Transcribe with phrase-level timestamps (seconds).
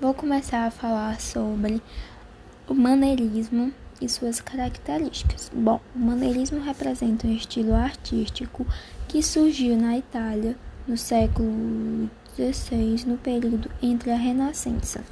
[0.00, 1.82] Vou começar a falar sobre
[2.66, 5.52] o maneirismo e suas características.
[5.54, 8.66] Bom, o maneirismo representa um estilo artístico
[9.06, 10.56] que surgiu na Itália
[10.88, 15.04] no século XVI, no período entre a Renascença.